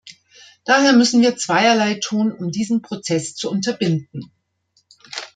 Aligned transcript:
Daher 0.65 0.93
müssen 0.93 1.21
wir 1.21 1.37
zweierlei 1.37 1.99
tun, 2.03 2.31
um 2.31 2.49
diesen 2.49 2.81
Prozess 2.81 3.35
zu 3.35 3.51
unterbinden. 3.51 4.31